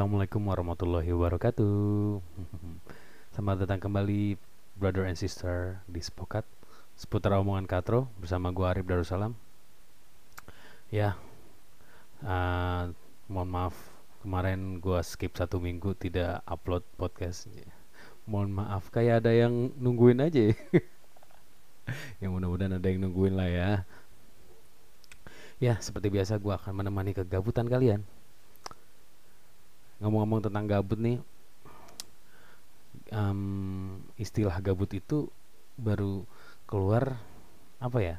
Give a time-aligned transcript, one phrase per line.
[0.00, 2.24] Assalamualaikum warahmatullahi wabarakatuh.
[3.36, 4.32] Selamat datang kembali
[4.80, 6.48] brother and sister di Spokat
[6.96, 9.36] seputar omongan Katro bersama gua Arif Darussalam.
[10.88, 11.20] Ya,
[12.24, 12.88] uh,
[13.28, 13.76] mohon maaf
[14.24, 17.52] kemarin gua skip satu minggu tidak upload podcast.
[18.24, 20.56] Mohon maaf kayak ada yang nungguin aja.
[22.24, 23.70] yang mudah-mudahan ada yang nungguin lah ya.
[25.60, 28.00] Ya, seperti biasa gua akan menemani kegabutan kalian
[30.00, 31.20] ngomong-ngomong tentang gabut nih
[33.12, 35.28] um, istilah gabut itu
[35.76, 36.24] baru
[36.66, 37.18] keluar
[37.80, 38.16] apa ya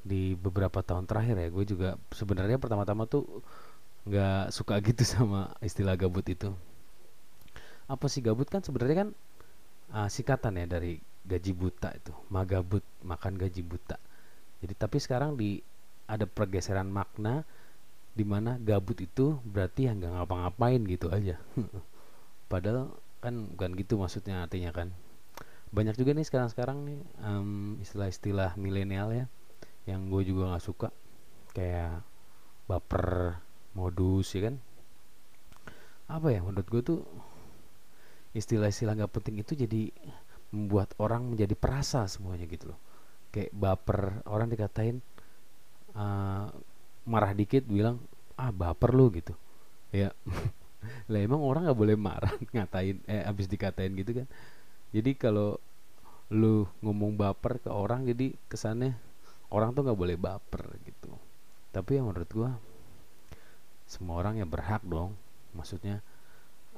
[0.00, 1.48] di beberapa tahun terakhir ya.
[1.52, 3.26] Gue juga sebenarnya pertama-tama tuh
[4.08, 6.52] nggak suka gitu sama istilah gabut itu.
[7.90, 8.46] Apa sih gabut?
[8.46, 9.08] Kan sebenarnya kan
[9.92, 12.12] uh, singkatan ya dari gaji buta itu.
[12.32, 13.98] Magabut makan gaji buta.
[14.60, 15.60] Jadi tapi sekarang di
[16.10, 17.46] ada pergeseran makna
[18.10, 21.38] di mana gabut itu berarti yang nggak ngapa-ngapain gitu aja.
[22.52, 22.90] Padahal
[23.22, 24.90] kan bukan gitu maksudnya artinya kan.
[25.70, 29.24] Banyak juga nih sekarang-sekarang nih um, istilah-istilah milenial ya
[29.86, 30.88] yang gue juga nggak suka.
[31.54, 32.02] Kayak
[32.66, 33.38] baper
[33.78, 34.56] modus ya kan?
[36.10, 37.00] Apa ya menurut gue tuh
[38.34, 39.90] istilah-istilah nggak penting itu jadi
[40.50, 42.78] membuat orang menjadi perasa semuanya gitu loh.
[43.30, 44.98] Kayak baper orang dikatain
[45.94, 46.50] uh,
[47.04, 48.00] marah dikit bilang
[48.36, 49.36] ah baper lu gitu.
[49.92, 50.12] Ya.
[51.12, 54.26] Lah emang orang nggak boleh marah ngatain eh abis dikatain gitu kan.
[54.90, 55.60] Jadi kalau
[56.30, 58.94] lu ngomong baper ke orang jadi kesannya
[59.50, 61.10] orang tuh nggak boleh baper gitu.
[61.70, 62.50] Tapi yang menurut gua
[63.90, 65.12] semua orang ya berhak dong.
[65.52, 66.00] Maksudnya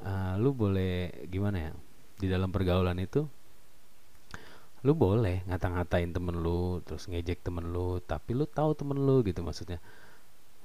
[0.02, 1.72] uh, lu boleh gimana ya
[2.18, 3.26] di dalam pergaulan itu
[4.82, 9.38] lu boleh ngata-ngatain temen lu terus ngejek temen lu tapi lu tahu temen lu gitu
[9.46, 9.78] maksudnya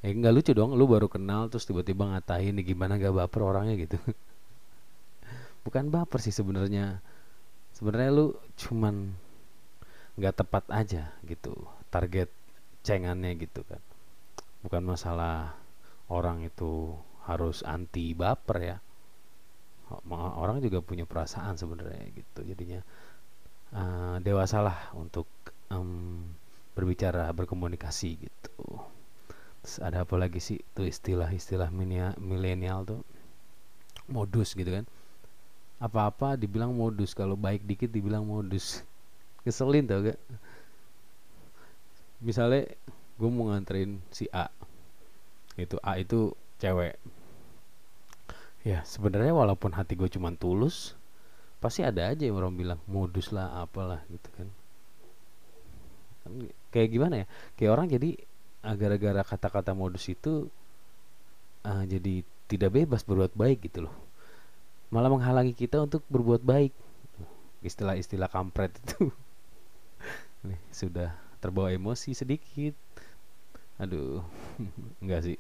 [0.06, 3.98] eh nggak lucu dong lu baru kenal terus tiba-tiba ngatain gimana gak baper orangnya gitu.
[5.66, 7.02] Bukan baper sih sebenarnya.
[7.74, 8.28] Sebenarnya lu
[8.58, 9.14] cuman
[10.18, 11.54] nggak tepat aja gitu
[11.90, 12.30] target
[12.86, 13.82] cengannya gitu kan.
[14.62, 15.58] Bukan masalah
[16.10, 16.94] orang itu
[17.26, 18.78] harus anti baper ya.
[20.14, 22.82] Orang juga punya perasaan sebenarnya gitu jadinya.
[23.68, 25.28] Uh, dewasalah untuk
[25.68, 26.24] um,
[26.72, 28.80] berbicara berkomunikasi gitu
[29.84, 30.64] ada apa lagi sih?
[30.72, 31.68] Tuh istilah-istilah
[32.18, 33.02] milenial tuh.
[34.08, 34.88] Modus gitu kan.
[35.84, 38.82] Apa-apa dibilang modus kalau baik dikit dibilang modus.
[39.44, 40.20] Keselin tau gak?
[42.24, 42.72] Misalnya
[43.20, 44.48] gue mau nganterin si A.
[45.60, 46.98] Itu A itu cewek.
[48.66, 50.98] Ya sebenarnya walaupun hati gue cuman tulus
[51.58, 54.48] pasti ada aja yang orang bilang modus lah apalah gitu kan.
[56.26, 56.32] Kan
[56.74, 57.26] kayak gimana ya?
[57.58, 58.10] Kayak orang jadi
[58.76, 60.52] gara-gara kata-kata modus itu
[61.64, 63.96] uh, jadi tidak bebas berbuat baik gitu loh.
[64.92, 66.72] Malah menghalangi kita untuk berbuat baik.
[67.64, 69.12] Istilah-istilah kampret itu.
[70.48, 72.76] Nih sudah terbawa emosi sedikit.
[73.80, 74.24] Aduh
[75.04, 75.38] enggak sih.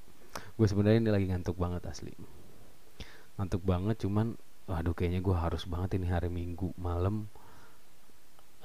[0.55, 2.13] Gue sebenarnya ini lagi ngantuk banget asli.
[3.39, 4.35] Ngantuk banget cuman
[4.67, 7.31] waduh kayaknya gue harus banget ini hari minggu malam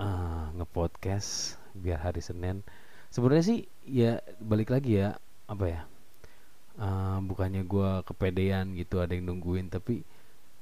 [0.02, 2.66] uh, ngepodcast biar hari senin
[3.12, 5.80] sebenarnya sih ya balik lagi ya apa ya
[6.80, 10.00] uh, bukannya gue kepedean gitu ada yang nungguin tapi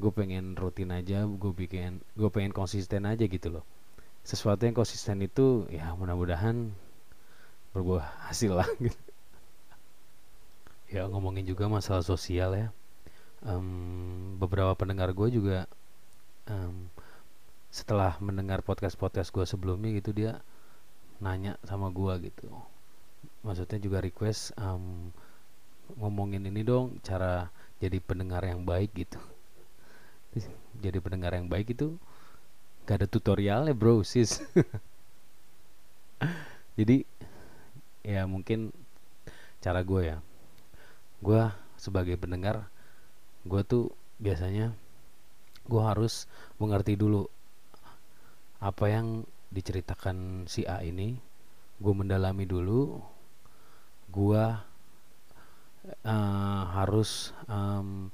[0.00, 3.64] gue pengen rutin aja gue bikin gue pengen konsisten aja gitu loh
[4.26, 6.74] sesuatu yang konsisten itu ya mudah-mudahan
[7.70, 8.98] berbuah hasil lah gitu.
[10.94, 12.68] ya ngomongin juga masalah sosial ya
[13.46, 15.70] um, beberapa pendengar gue juga
[16.50, 16.90] um,
[17.70, 20.42] setelah mendengar podcast podcast gue sebelumnya gitu dia
[21.20, 22.48] nanya sama gua gitu.
[23.44, 25.12] Maksudnya juga request um,
[25.96, 27.48] ngomongin ini dong cara
[27.80, 29.20] jadi pendengar yang baik gitu.
[30.80, 31.96] Jadi pendengar yang baik itu
[32.84, 34.40] gak ada tutorialnya bro sis.
[36.78, 37.04] Jadi
[38.04, 38.72] ya mungkin
[39.60, 40.18] cara gue ya.
[41.20, 41.42] Gue
[41.76, 42.68] sebagai pendengar
[43.44, 44.72] gue tuh biasanya
[45.64, 46.28] gue harus
[46.60, 47.24] mengerti dulu
[48.60, 51.18] apa yang diceritakan si A ini
[51.82, 53.02] gue mendalami dulu
[54.10, 54.44] gue
[56.06, 58.10] uh, harus um,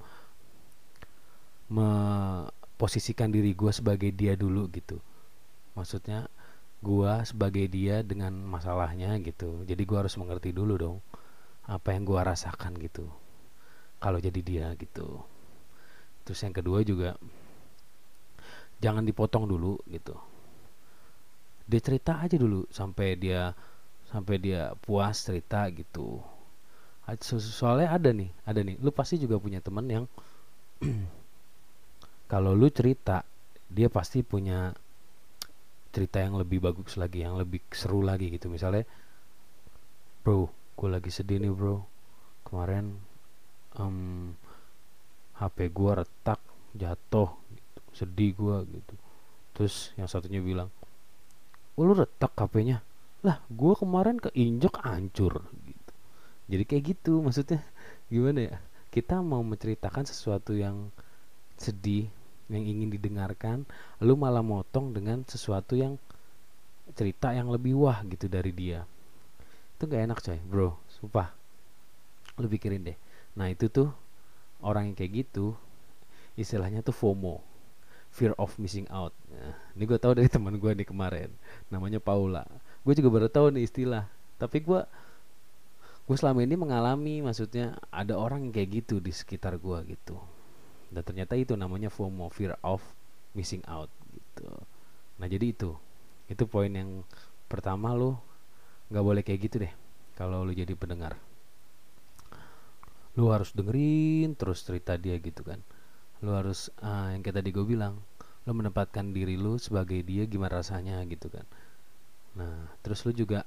[1.69, 5.01] memposisikan diri gue sebagai dia dulu gitu.
[5.77, 6.31] Maksudnya
[6.81, 9.65] gue sebagai dia dengan masalahnya gitu.
[9.67, 10.99] Jadi gue harus mengerti dulu dong
[11.67, 13.09] apa yang gue rasakan gitu.
[13.99, 15.21] Kalau jadi dia gitu.
[16.23, 17.19] Terus yang kedua juga
[18.79, 20.36] jangan dipotong dulu gitu
[21.67, 23.51] dia cerita aja dulu sampai dia
[24.11, 26.23] sampai dia puas cerita gitu.
[27.27, 28.79] Soalnya ada nih ada nih.
[28.79, 30.05] Lu pasti juga punya temen yang
[32.33, 33.27] kalau lu cerita
[33.67, 34.71] dia pasti punya
[35.91, 38.47] cerita yang lebih bagus lagi yang lebih seru lagi gitu.
[38.47, 38.87] Misalnya
[40.23, 40.47] bro
[40.79, 41.83] gue lagi sedih nih bro.
[42.47, 42.95] Kemarin
[43.83, 44.31] um,
[45.43, 46.39] HP gue retak
[46.79, 47.81] jatuh gitu.
[47.91, 48.95] sedih gue gitu.
[49.57, 50.71] Terus yang satunya bilang
[51.77, 52.81] lu retak HP-nya
[53.27, 55.93] lah gue kemarin keinjek hancur gitu.
[56.47, 57.59] Jadi kayak gitu maksudnya.
[58.07, 58.57] Gimana ya?
[58.95, 60.95] Kita mau menceritakan sesuatu yang
[61.59, 62.07] sedih
[62.47, 63.67] yang ingin didengarkan
[63.99, 65.99] lu malah motong dengan sesuatu yang
[66.95, 68.87] cerita yang lebih wah gitu dari dia.
[69.75, 70.79] Itu gak enak coy bro.
[70.87, 71.35] Sumpah.
[72.39, 72.99] Lu pikirin deh.
[73.35, 73.91] Nah itu tuh
[74.63, 75.59] orang yang kayak gitu
[76.39, 77.56] istilahnya tuh FOMO
[78.13, 79.13] fear of missing out.
[79.29, 81.31] Nah, ini gue tahu dari teman gue nih kemarin.
[81.69, 82.49] Namanya Paula.
[82.83, 84.09] Gue juga baru tahu nih istilah.
[84.41, 84.81] Tapi gue
[86.07, 90.17] gue selama ini mengalami maksudnya ada orang yang kayak gitu di sekitar gue gitu.
[90.89, 92.81] Dan ternyata itu namanya FOMO fear of
[93.35, 94.49] missing out gitu.
[95.21, 95.75] Nah jadi itu.
[96.31, 97.03] Itu poin yang
[97.51, 98.23] pertama lo
[98.87, 99.73] nggak boleh kayak gitu deh
[100.15, 101.19] kalau lo jadi pendengar.
[103.19, 105.59] Lo harus dengerin terus cerita dia gitu kan
[106.25, 108.01] lo harus uh, yang kayak tadi gue bilang
[108.47, 111.45] lo menempatkan diri lo sebagai dia gimana rasanya gitu kan.
[112.39, 113.43] Nah terus lo juga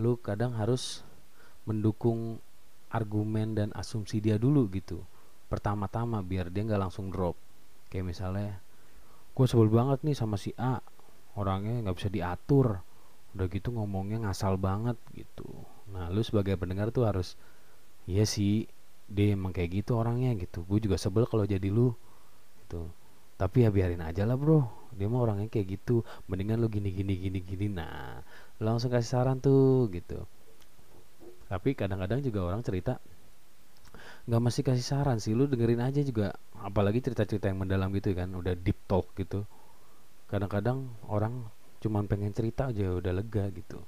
[0.00, 1.04] lo kadang harus
[1.68, 2.40] mendukung
[2.92, 5.00] argumen dan asumsi dia dulu gitu
[5.52, 7.36] pertama-tama biar dia nggak langsung drop.
[7.92, 8.50] Kayak misalnya
[9.32, 10.80] gue sebel banget nih sama si A
[11.36, 12.80] orangnya nggak bisa diatur
[13.32, 15.48] udah gitu ngomongnya ngasal banget gitu.
[15.92, 17.36] Nah lu sebagai pendengar tuh harus
[18.04, 18.68] iya sih
[19.08, 20.64] dia emang kayak gitu orangnya gitu.
[20.64, 21.92] Gue juga sebel kalau jadi lu
[22.64, 22.88] gitu.
[23.36, 24.64] Tapi ya biarin aja lah bro.
[24.94, 26.06] Dia mah orangnya kayak gitu.
[26.28, 27.66] Mendingan lu gini gini gini gini.
[27.72, 28.22] Nah
[28.62, 30.24] langsung kasih saran tuh gitu.
[31.50, 32.96] Tapi kadang-kadang juga orang cerita
[34.22, 36.32] nggak mesti kasih saran sih lu dengerin aja juga.
[36.62, 39.44] Apalagi cerita-cerita yang mendalam gitu kan udah deep talk gitu.
[40.30, 41.50] Kadang-kadang orang
[41.82, 43.82] cuman pengen cerita aja udah lega gitu.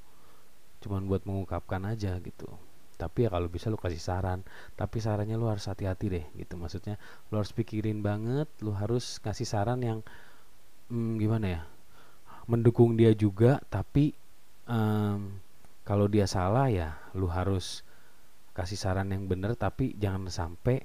[0.84, 4.40] Cuman buat mengungkapkan aja gitu tapi ya kalau bisa lu kasih saran.
[4.78, 6.54] Tapi sarannya lu harus hati-hati deh gitu.
[6.54, 6.96] Maksudnya
[7.30, 9.98] lu harus pikirin banget lu harus kasih saran yang
[10.90, 11.60] hmm, gimana ya
[12.46, 13.60] mendukung dia juga.
[13.68, 14.14] Tapi
[14.70, 15.36] um,
[15.82, 17.82] kalau dia salah ya lu harus
[18.56, 19.58] kasih saran yang bener.
[19.58, 20.82] Tapi jangan sampai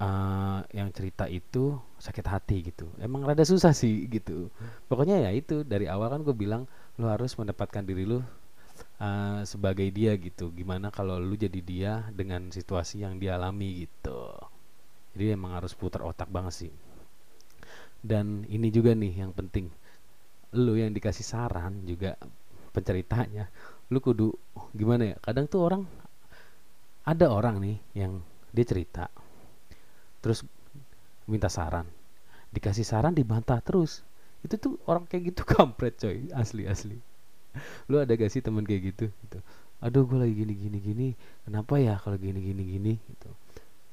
[0.00, 2.88] uh, yang cerita itu sakit hati gitu.
[3.00, 4.52] Emang rada susah sih gitu.
[4.90, 8.20] Pokoknya ya itu dari awal kan gue bilang lu harus mendapatkan diri lu
[9.00, 10.52] uh, sebagai dia gitu.
[10.52, 14.32] Gimana kalau lu jadi dia dengan situasi yang dia alami gitu.
[15.16, 16.72] Jadi emang harus putar otak banget sih.
[18.00, 19.72] Dan ini juga nih yang penting.
[20.56, 22.16] Lu yang dikasih saran juga
[22.76, 23.48] penceritanya
[23.88, 24.36] lu kudu
[24.76, 25.82] gimana ya kadang tuh orang
[27.08, 28.20] ada orang nih yang
[28.52, 29.08] dia cerita
[30.20, 30.44] terus
[31.24, 31.86] minta saran.
[32.50, 34.02] Dikasih saran dibantah terus.
[34.42, 36.28] Itu tuh orang kayak gitu kampret coy.
[36.34, 37.15] Asli asli
[37.90, 39.06] lu ada gak sih temen kayak gitu?
[39.10, 39.38] Gitu.
[39.80, 41.08] Aduh gue lagi gini gini gini.
[41.44, 42.92] Kenapa ya kalau gini gini gini?
[42.96, 43.30] Gitu.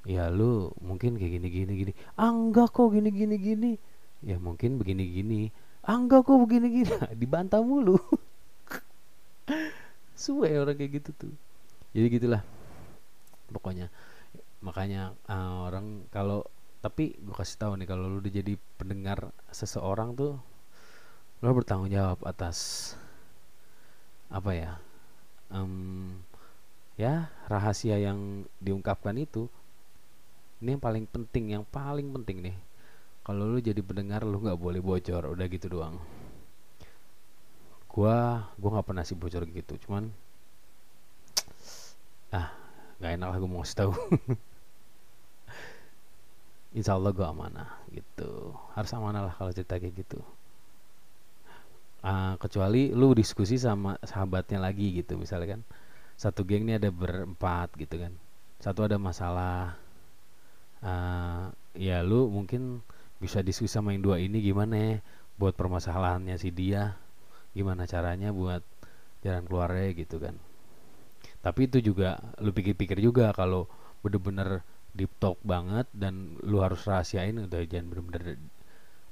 [0.04, 1.92] Ya lu mungkin kayak gini gini gini.
[2.20, 3.72] Ah kok gini gini gini.
[4.24, 5.42] Ya mungkin begini gini.
[5.84, 6.92] Ah kok begini gini.
[7.20, 8.00] Dibantah mulu.
[10.20, 11.34] Suwe orang kayak gitu tuh.
[11.92, 12.42] Jadi gitulah
[13.52, 13.92] pokoknya.
[14.64, 16.48] Makanya uh, orang kalau
[16.84, 20.36] tapi gue kasih tahu nih kalau lu udah jadi pendengar seseorang tuh
[21.40, 22.92] lo bertanggung jawab atas
[24.34, 24.72] apa ya
[25.54, 26.18] um,
[26.98, 29.46] ya rahasia yang diungkapkan itu
[30.64, 32.56] ini yang paling penting yang paling penting nih.
[33.24, 36.00] Kalau lu jadi pendengar lu nggak boleh bocor udah gitu doang.
[37.92, 40.10] Gua gua nggak pernah sih bocor gitu cuman
[42.34, 42.50] ah
[42.98, 43.92] nggak enak lah gue mau tahu.
[46.80, 48.56] Insya Allah gue amanah gitu.
[48.74, 50.24] Harus amanah lah kalau cerita kayak gitu
[52.04, 55.62] uh, kecuali lu diskusi sama sahabatnya lagi gitu misalnya kan.
[56.20, 58.14] Satu geng ini ada berempat gitu kan.
[58.62, 59.80] Satu ada masalah.
[60.84, 62.84] Uh, ya lu mungkin
[63.24, 64.94] bisa diskusi sama yang dua ini gimana ya?
[65.40, 67.00] Buat permasalahannya si dia
[67.58, 68.62] gimana caranya buat
[69.26, 70.36] jalan keluarnya gitu kan.
[71.42, 73.66] Tapi itu juga lu pikir-pikir juga kalau
[74.04, 74.62] bener-bener
[74.94, 78.38] deep talk banget dan lu harus rahasiain udah jangan bener-bener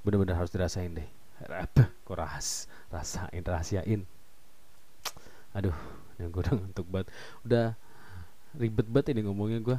[0.06, 1.10] bener-bener harus dirasain deh
[1.48, 4.02] apa kok rahas rasain rahasiain.
[5.56, 5.76] Aduh
[6.22, 7.08] yang gue udah ngantuk banget.
[7.48, 7.66] Udah
[8.58, 9.78] ribet banget ini ngomongnya gue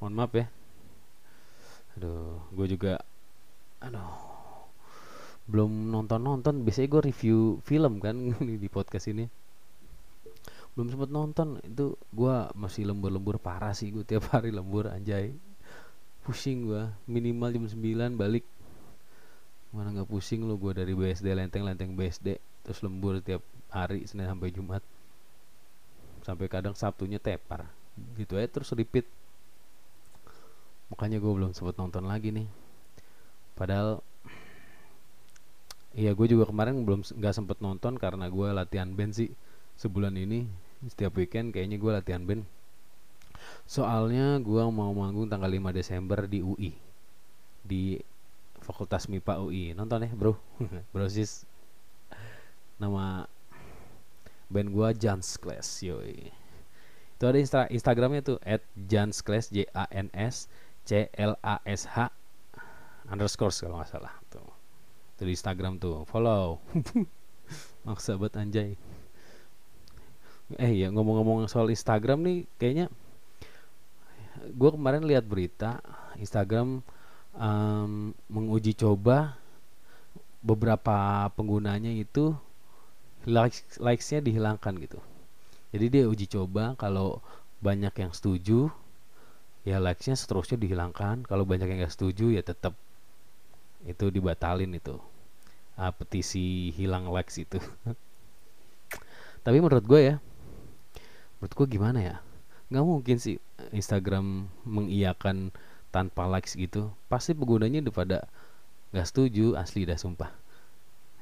[0.00, 0.46] mohon maaf ya.
[1.98, 3.02] Aduh gue juga
[3.82, 4.36] aduh
[5.46, 8.16] belum nonton nonton biasanya gue review film kan
[8.62, 9.26] di podcast ini.
[10.76, 11.60] Belum sempat nonton.
[11.64, 15.32] Itu gue masih lembur-lembur parah sih gue tiap hari lembur anjay.
[16.26, 16.90] Pusing gua.
[17.06, 18.42] Minimal jam 9 balik
[19.76, 24.48] mana nggak pusing lo gua dari BSD lenteng-lenteng BSD terus lembur tiap hari Senin sampai
[24.50, 24.82] Jumat.
[26.24, 27.68] Sampai kadang Sabtunya tepar.
[28.16, 29.06] Gitu aja terus repeat.
[30.90, 32.48] Makanya gue belum sempat nonton lagi nih.
[33.54, 34.02] Padahal
[35.96, 39.30] iya gue juga kemarin belum nggak sempet nonton karena gue latihan band sih.
[39.76, 40.48] Sebulan ini
[40.88, 42.42] setiap weekend kayaknya gue latihan band.
[43.66, 46.72] Soalnya gue mau manggung tanggal 5 Desember di UI
[47.66, 47.98] di
[48.66, 50.34] Fakultas MIPA UI nonton ya bro.
[50.92, 51.46] Bro sis.
[52.82, 53.30] Nama
[54.50, 56.34] band gua Jans Class yoi.
[57.16, 60.50] Itu ada insta Instagramnya tuh at Jans Class J A N S
[60.82, 62.10] C L A S H
[63.06, 64.44] underscore kalau nggak salah tuh.
[65.14, 66.58] Itu di Instagram tuh follow.
[67.86, 68.74] Maksa buat anjay.
[70.58, 72.86] Eh ya ngomong-ngomong soal Instagram nih kayaknya
[74.46, 75.82] gue kemarin lihat berita
[76.20, 76.84] Instagram
[77.36, 79.36] um, menguji coba
[80.40, 82.36] beberapa penggunanya itu
[83.26, 84.98] likes likesnya dihilangkan gitu.
[85.74, 87.20] Jadi dia uji coba kalau
[87.60, 88.70] banyak yang setuju
[89.66, 91.26] ya likesnya seterusnya dihilangkan.
[91.26, 92.72] Kalau banyak yang gak setuju ya tetap
[93.84, 94.96] itu dibatalin itu.
[95.76, 97.60] Uh, petisi hilang likes itu.
[99.44, 100.16] Tapi menurut gue ya
[101.36, 102.16] menurut gue gimana ya?
[102.72, 103.36] Nggak mungkin sih
[103.70, 105.52] Instagram mengiyakan
[105.96, 108.18] tanpa likes gitu pasti penggunanya udah pada
[108.92, 110.28] nggak setuju asli dah sumpah.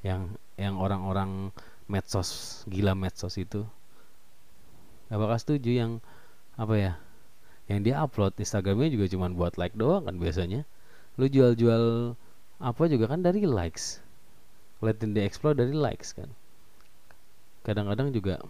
[0.02, 1.54] Yang yang orang-orang
[1.87, 3.62] medsos gila medsos itu
[5.12, 5.93] gak bakal setuju yang
[6.59, 6.93] apa ya
[7.71, 8.35] yang dia upload.
[8.35, 10.66] Instagramnya juga cuma buat like doang kan biasanya.
[11.14, 12.19] Lu jual-jual
[12.59, 14.02] apa juga kan dari likes.
[14.83, 16.28] Liatin di explore dari likes kan.
[17.62, 18.43] Kadang-kadang juga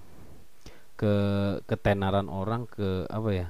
[0.95, 1.15] ke
[1.69, 3.47] ketenaran orang ke apa ya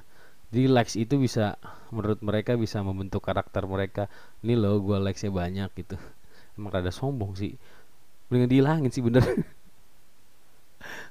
[0.55, 1.59] di likes itu bisa
[1.91, 4.07] menurut mereka bisa membentuk karakter mereka.
[4.39, 5.99] Ini loh gue likesnya banyak gitu.
[6.55, 7.59] Emang rada sombong sih.
[8.31, 9.21] Mendingan dihilangin sih bener.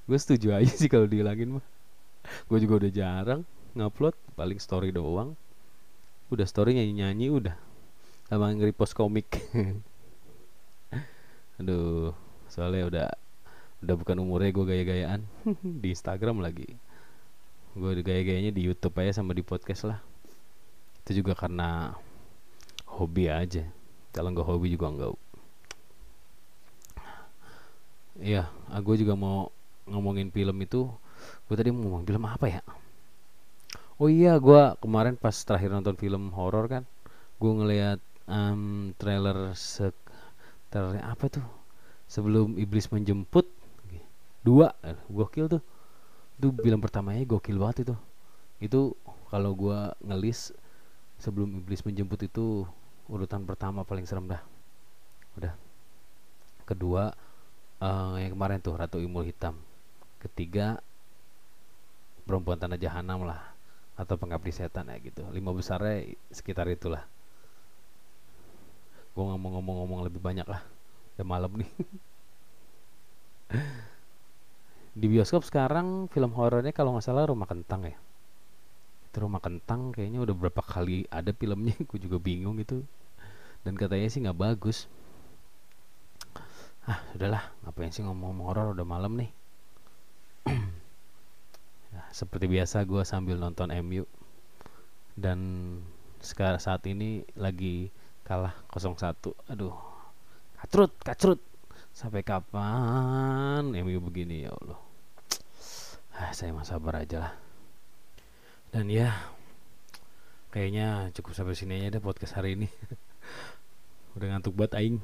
[0.08, 1.66] Gue setuju aja sih kalau dihilangin mah.
[2.48, 3.44] Gue juga udah jarang
[3.76, 5.36] ngupload paling story doang.
[6.32, 7.54] Udah story nyanyi nyanyi udah.
[8.32, 9.28] Sama nge-repost komik.
[11.60, 12.16] Aduh
[12.48, 13.08] soalnya udah
[13.84, 15.20] udah bukan umurnya gue gaya-gayaan.
[15.84, 16.93] Di Instagram lagi
[17.74, 19.98] gue gaya-gayanya di YouTube aja sama di podcast lah.
[21.02, 21.98] Itu juga karena
[22.86, 23.66] hobi aja.
[24.14, 25.12] Kalau nggak hobi juga enggak
[28.22, 29.50] iya ah, juga mau
[29.90, 30.86] ngomongin film itu.
[31.50, 32.62] Gue tadi mau ngomong film apa ya?
[33.98, 36.82] Oh iya gue kemarin pas terakhir nonton film horor kan
[37.42, 37.98] gue ngeliat
[38.30, 39.90] um, trailer se
[40.70, 41.46] trailer apa tuh?
[42.06, 43.50] Sebelum iblis menjemput.
[44.44, 45.62] Dua eh, gokil tuh
[46.38, 47.94] itu film pertamanya gokil banget itu.
[48.58, 48.80] Itu
[49.30, 50.54] kalau gue ngelis
[51.18, 52.66] sebelum iblis menjemput itu
[53.06, 54.42] urutan pertama paling serem dah.
[55.38, 55.54] Udah.
[56.64, 57.12] Kedua
[57.78, 59.54] uh, yang kemarin tuh ratu imul hitam.
[60.18, 60.80] Ketiga
[62.24, 63.54] perempuan tanah jahanam lah
[63.94, 65.22] atau pengabdi setan ya gitu.
[65.30, 67.06] Lima besarnya sekitar itulah.
[69.14, 70.66] Gue ngomong-ngomong-ngomong lebih banyak lah.
[71.14, 71.70] Udah malam nih
[74.94, 77.98] di bioskop sekarang film horornya kalau nggak salah rumah kentang ya.
[79.10, 82.86] Itu rumah kentang kayaknya udah berapa kali ada filmnya gue juga bingung itu.
[83.66, 84.86] Dan katanya sih nggak bagus.
[86.86, 89.30] Ah sudahlah ngapain sih ngomong-ngomong horor udah malam nih.
[92.18, 94.06] Seperti biasa gue sambil nonton MU
[95.14, 95.38] dan
[96.18, 97.90] sekarang saat ini lagi
[98.26, 99.14] kalah 0-1
[99.52, 99.76] aduh
[100.58, 101.40] kacrut kacrut
[101.94, 104.78] sampai kapan MU begini ya Allah?
[106.18, 107.34] Ah, saya mah sabar aja lah.
[108.74, 109.14] Dan ya
[110.50, 112.68] kayaknya cukup sampai sini aja deh podcast hari ini.
[114.18, 114.98] Udah ngantuk buat aing.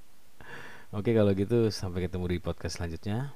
[0.98, 3.30] Oke kalau gitu sampai ketemu di podcast selanjutnya.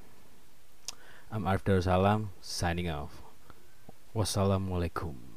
[1.30, 3.22] I'm Arif Darussalam signing off.
[4.14, 5.33] Wassalamualaikum.